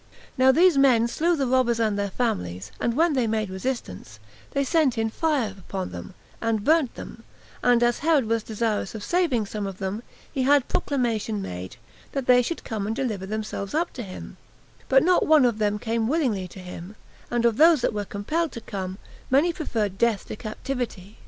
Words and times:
Now 0.35 0.51
these 0.51 0.79
men 0.79 1.07
slew 1.07 1.35
the 1.35 1.45
robbers 1.45 1.79
and 1.79 1.95
their 1.95 2.09
families, 2.09 2.71
and 2.79 2.95
when 2.95 3.13
they 3.13 3.27
made 3.27 3.51
resistance, 3.51 4.17
they 4.49 4.63
sent 4.63 4.97
in 4.97 5.11
fire 5.11 5.53
upon 5.55 5.91
them 5.91 6.15
[and 6.41 6.63
burnt 6.63 6.95
them]; 6.95 7.23
and 7.61 7.83
as 7.83 7.99
Herod 7.99 8.25
was 8.25 8.41
desirous 8.41 8.95
of 8.95 9.03
saving 9.03 9.45
some 9.45 9.67
of 9.67 9.77
them, 9.77 10.01
he 10.31 10.41
had 10.41 10.67
proclamation 10.67 11.39
made, 11.39 11.75
that 12.13 12.25
they 12.25 12.41
should 12.41 12.63
come 12.63 12.87
and 12.87 12.95
deliver 12.95 13.27
themselves 13.27 13.75
up 13.75 13.93
to 13.93 14.01
him; 14.01 14.37
but 14.89 15.03
not 15.03 15.27
one 15.27 15.45
of 15.45 15.59
them 15.59 15.77
came 15.77 16.07
willingly 16.07 16.47
to 16.47 16.59
him; 16.61 16.95
and 17.29 17.45
of 17.45 17.57
those 17.57 17.81
that 17.81 17.93
were 17.93 18.03
compelled 18.03 18.51
to 18.53 18.61
come, 18.61 18.97
many 19.29 19.53
preferred 19.53 19.99
death 19.99 20.25
to 20.29 20.35
captivity. 20.35 21.19